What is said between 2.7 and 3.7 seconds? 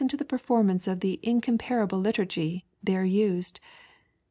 there used.